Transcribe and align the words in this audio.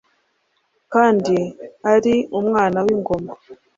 kandi 0.93 1.37
ari 1.93 2.15
umwana 2.39 2.77
w’ingoma. 2.85 3.33